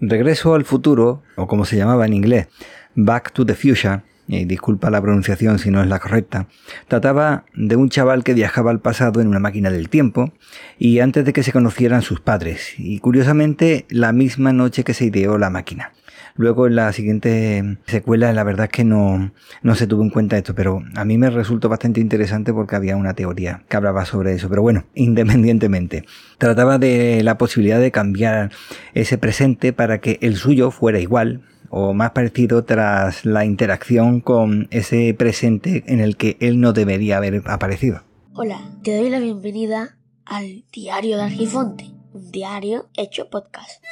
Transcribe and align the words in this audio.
Regreso 0.00 0.54
al 0.54 0.64
futuro, 0.64 1.22
o 1.36 1.46
como 1.46 1.64
se 1.64 1.76
llamaba 1.76 2.06
en 2.06 2.14
inglés, 2.14 2.48
Back 2.94 3.32
to 3.32 3.44
the 3.44 3.54
Future, 3.54 4.02
disculpa 4.46 4.90
la 4.90 5.02
pronunciación 5.02 5.58
si 5.58 5.70
no 5.70 5.82
es 5.82 5.88
la 5.88 5.98
correcta, 5.98 6.46
trataba 6.88 7.44
de 7.54 7.76
un 7.76 7.88
chaval 7.88 8.24
que 8.24 8.34
viajaba 8.34 8.70
al 8.70 8.80
pasado 8.80 9.20
en 9.20 9.28
una 9.28 9.40
máquina 9.40 9.70
del 9.70 9.88
tiempo 9.88 10.32
y 10.78 11.00
antes 11.00 11.24
de 11.24 11.32
que 11.32 11.42
se 11.42 11.52
conocieran 11.52 12.02
sus 12.02 12.20
padres, 12.20 12.74
y 12.78 12.98
curiosamente 13.00 13.86
la 13.88 14.12
misma 14.12 14.52
noche 14.52 14.84
que 14.84 14.94
se 14.94 15.06
ideó 15.06 15.38
la 15.38 15.50
máquina. 15.50 15.92
Luego 16.36 16.66
en 16.66 16.76
la 16.76 16.92
siguiente 16.92 17.78
secuela 17.86 18.32
la 18.32 18.44
verdad 18.44 18.66
es 18.66 18.72
que 18.72 18.84
no, 18.84 19.32
no 19.62 19.74
se 19.74 19.86
tuvo 19.86 20.02
en 20.02 20.10
cuenta 20.10 20.38
esto, 20.38 20.54
pero 20.54 20.82
a 20.94 21.04
mí 21.04 21.18
me 21.18 21.28
resultó 21.28 21.68
bastante 21.68 22.00
interesante 22.00 22.52
porque 22.52 22.76
había 22.76 22.96
una 22.96 23.14
teoría 23.14 23.62
que 23.68 23.76
hablaba 23.76 24.04
sobre 24.04 24.32
eso. 24.32 24.48
Pero 24.48 24.62
bueno, 24.62 24.84
independientemente, 24.94 26.04
trataba 26.38 26.78
de 26.78 27.22
la 27.22 27.36
posibilidad 27.36 27.80
de 27.80 27.90
cambiar 27.90 28.52
ese 28.94 29.18
presente 29.18 29.72
para 29.72 29.98
que 29.98 30.18
el 30.22 30.36
suyo 30.36 30.70
fuera 30.70 30.98
igual 30.98 31.42
o 31.70 31.94
más 31.94 32.10
parecido 32.10 32.64
tras 32.64 33.24
la 33.24 33.44
interacción 33.44 34.20
con 34.20 34.68
ese 34.70 35.14
presente 35.14 35.84
en 35.86 36.00
el 36.00 36.16
que 36.16 36.36
él 36.40 36.60
no 36.60 36.72
debería 36.72 37.16
haber 37.16 37.42
aparecido. 37.46 38.02
Hola, 38.34 38.60
te 38.82 38.96
doy 38.96 39.08
la 39.08 39.20
bienvenida 39.20 39.96
al 40.24 40.64
Diario 40.72 41.16
de 41.16 41.22
Argifonte, 41.22 41.90
un 42.12 42.30
diario 42.30 42.88
hecho 42.96 43.30
podcast. 43.30 43.82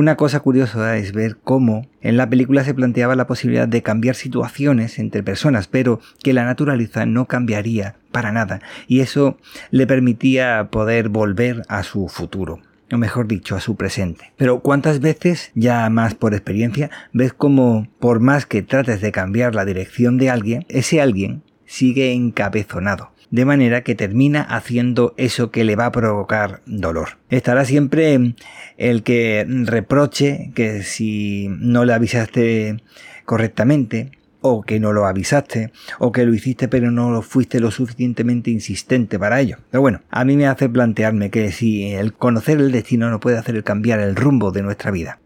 Una 0.00 0.16
cosa 0.16 0.40
curiosa 0.40 0.96
es 0.96 1.12
ver 1.12 1.36
cómo 1.44 1.86
en 2.00 2.16
la 2.16 2.30
película 2.30 2.64
se 2.64 2.72
planteaba 2.72 3.16
la 3.16 3.26
posibilidad 3.26 3.68
de 3.68 3.82
cambiar 3.82 4.14
situaciones 4.14 4.98
entre 4.98 5.22
personas, 5.22 5.68
pero 5.68 6.00
que 6.24 6.32
la 6.32 6.46
naturaleza 6.46 7.04
no 7.04 7.26
cambiaría 7.26 7.96
para 8.10 8.32
nada, 8.32 8.62
y 8.88 9.00
eso 9.00 9.36
le 9.70 9.86
permitía 9.86 10.68
poder 10.70 11.10
volver 11.10 11.64
a 11.68 11.82
su 11.82 12.08
futuro 12.08 12.60
o 12.90 12.96
mejor 12.96 13.28
dicho, 13.28 13.56
a 13.56 13.60
su 13.60 13.76
presente. 13.76 14.32
Pero 14.38 14.60
cuántas 14.60 15.00
veces, 15.00 15.52
ya 15.54 15.88
más 15.90 16.14
por 16.14 16.32
experiencia, 16.32 16.90
ves 17.12 17.34
como 17.34 17.86
por 17.98 18.20
más 18.20 18.46
que 18.46 18.62
trates 18.62 19.02
de 19.02 19.12
cambiar 19.12 19.54
la 19.54 19.66
dirección 19.66 20.16
de 20.16 20.30
alguien, 20.30 20.64
ese 20.70 21.02
alguien 21.02 21.42
sigue 21.70 22.12
encabezonado 22.12 23.12
de 23.30 23.44
manera 23.44 23.82
que 23.82 23.94
termina 23.94 24.42
haciendo 24.42 25.14
eso 25.16 25.52
que 25.52 25.62
le 25.62 25.76
va 25.76 25.86
a 25.86 25.92
provocar 25.92 26.62
dolor. 26.66 27.18
Estará 27.28 27.64
siempre 27.64 28.34
el 28.76 29.04
que 29.04 29.46
reproche 29.48 30.50
que 30.56 30.82
si 30.82 31.46
no 31.48 31.84
le 31.84 31.92
avisaste 31.92 32.82
correctamente, 33.24 34.10
o 34.40 34.62
que 34.62 34.80
no 34.80 34.92
lo 34.92 35.06
avisaste, 35.06 35.70
o 36.00 36.10
que 36.10 36.24
lo 36.24 36.34
hiciste 36.34 36.66
pero 36.66 36.90
no 36.90 37.10
lo 37.10 37.22
fuiste 37.22 37.60
lo 37.60 37.70
suficientemente 37.70 38.50
insistente 38.50 39.16
para 39.16 39.40
ello. 39.40 39.58
Pero 39.70 39.82
bueno, 39.82 40.00
a 40.10 40.24
mí 40.24 40.36
me 40.36 40.48
hace 40.48 40.68
plantearme 40.68 41.30
que 41.30 41.52
si 41.52 41.92
el 41.92 42.14
conocer 42.14 42.58
el 42.58 42.72
destino 42.72 43.10
no 43.10 43.20
puede 43.20 43.38
hacer 43.38 43.62
cambiar 43.62 44.00
el 44.00 44.16
rumbo 44.16 44.50
de 44.50 44.62
nuestra 44.62 44.90
vida. 44.90 45.20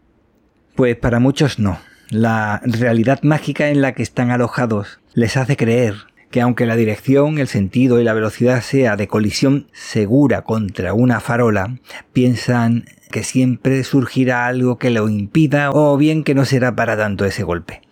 Pues 0.75 0.95
para 0.95 1.19
muchos 1.19 1.57
no. 1.57 1.79
La 2.09 2.61
realidad 2.65 3.23
mágica 3.23 3.69
en 3.69 3.81
la 3.81 3.93
que 3.93 4.03
están 4.03 4.29
alojados 4.29 4.99
les 5.15 5.37
hace 5.37 5.57
creer 5.57 5.95
que 6.35 6.41
aunque 6.41 6.65
la 6.65 6.75
dirección, 6.75 7.37
el 7.37 7.47
sentido 7.47 8.01
y 8.01 8.03
la 8.03 8.13
velocidad 8.13 8.61
sea 8.61 8.97
de 8.97 9.07
colisión 9.07 9.67
segura 9.71 10.41
contra 10.41 10.93
una 10.93 11.21
farola, 11.21 11.77
piensan 12.11 12.83
que 13.09 13.23
siempre 13.23 13.85
surgirá 13.85 14.45
algo 14.45 14.77
que 14.77 14.89
lo 14.89 15.07
impida 15.07 15.71
o 15.71 15.95
bien 15.95 16.25
que 16.25 16.35
no 16.35 16.43
será 16.43 16.75
para 16.75 16.97
tanto 16.97 17.23
ese 17.23 17.43
golpe. 17.43 17.83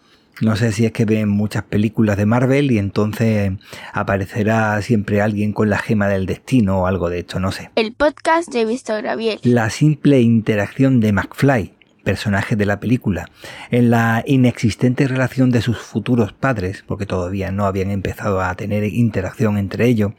No 0.42 0.58
sé 0.58 0.74
si 0.74 0.86
es 0.86 0.92
que 0.92 1.06
ven 1.06 1.30
muchas 1.30 1.64
películas 1.64 2.18
de 2.18 2.26
Marvel 2.26 2.70
y 2.70 2.80
entonces 2.80 3.54
aparecerá 3.94 4.82
siempre 4.82 5.22
alguien 5.22 5.54
con 5.54 5.70
la 5.70 5.78
gema 5.78 6.10
del 6.10 6.26
destino 6.26 6.82
o 6.82 6.86
algo 6.86 7.10
de 7.10 7.20
esto, 7.20 7.40
no 7.40 7.54
sé. 7.54 7.70
El 7.76 7.94
podcast 7.94 8.52
de 8.52 8.66
Víctor 8.66 9.04
Gabriel. 9.04 9.40
La 9.44 9.70
simple 9.70 10.20
interacción 10.20 11.00
de 11.00 11.14
McFly 11.14 11.72
personaje 12.04 12.56
de 12.56 12.66
la 12.66 12.80
película, 12.80 13.30
en 13.72 13.90
la 13.90 14.24
inexistente 14.26 15.08
relación 15.08 15.50
de 15.50 15.62
sus 15.62 15.78
futuros 15.78 16.34
padres, 16.34 16.84
porque 16.88 17.06
todavía 17.06 17.52
no 17.52 17.66
habían 17.66 17.92
empezado 17.92 18.42
a 18.42 18.54
tener 18.56 18.84
interacción 18.84 19.58
entre 19.58 19.88
ellos, 19.88 20.14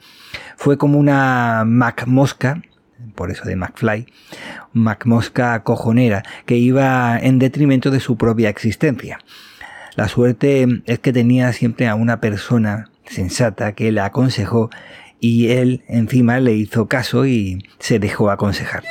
fue 0.57 0.79
como 0.79 0.99
una 0.99 1.65
Mac 1.67 2.07
Mosca, 2.07 2.63
por 3.15 3.31
eso 3.31 3.45
de 3.45 3.57
McFly, 3.57 4.07
Mac 4.73 5.07
Mosca 5.07 5.63
cojonera, 5.63 6.23
que 6.47 6.57
iba 6.57 7.19
en 7.19 7.39
detrimento 7.39 7.91
de 7.91 8.01
su 8.01 8.17
propia 8.17 8.49
existencia. 8.49 9.19
La 9.95 10.09
suerte 10.09 10.67
es 10.87 10.99
que 10.99 11.13
tenía 11.13 11.53
siempre 11.53 11.87
a 11.87 11.95
una 11.95 12.21
persona 12.21 12.91
sensata 13.07 13.73
que 13.73 13.93
le 13.93 14.01
aconsejó 14.01 14.71
y 15.21 15.53
él 15.53 15.85
encima 15.89 16.41
le 16.41 16.55
hizo 16.55 16.89
caso 16.89 17.27
y 17.27 17.65
se 17.79 17.99
dejó 17.99 18.31
aconsejar. 18.31 18.83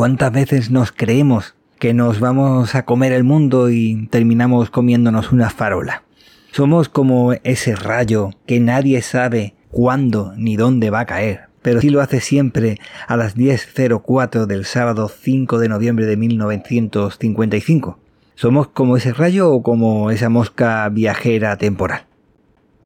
¿Cuántas 0.00 0.32
veces 0.32 0.70
nos 0.70 0.92
creemos 0.92 1.54
que 1.78 1.92
nos 1.92 2.20
vamos 2.20 2.74
a 2.74 2.86
comer 2.86 3.12
el 3.12 3.22
mundo 3.22 3.68
y 3.68 4.06
terminamos 4.06 4.70
comiéndonos 4.70 5.30
una 5.30 5.50
farola? 5.50 6.04
Somos 6.52 6.88
como 6.88 7.34
ese 7.44 7.76
rayo 7.76 8.30
que 8.46 8.60
nadie 8.60 9.02
sabe 9.02 9.56
cuándo 9.70 10.32
ni 10.38 10.56
dónde 10.56 10.88
va 10.88 11.00
a 11.00 11.04
caer, 11.04 11.48
pero 11.60 11.82
sí 11.82 11.90
lo 11.90 12.00
hace 12.00 12.22
siempre 12.22 12.78
a 13.08 13.18
las 13.18 13.36
10.04 13.36 14.46
del 14.46 14.64
sábado 14.64 15.10
5 15.10 15.58
de 15.58 15.68
noviembre 15.68 16.06
de 16.06 16.16
1955. 16.16 17.98
¿Somos 18.36 18.68
como 18.68 18.96
ese 18.96 19.12
rayo 19.12 19.52
o 19.52 19.62
como 19.62 20.10
esa 20.10 20.30
mosca 20.30 20.88
viajera 20.88 21.58
temporal? 21.58 22.06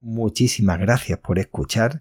Muchísimas 0.00 0.80
gracias 0.80 1.20
por 1.20 1.38
escuchar 1.38 2.00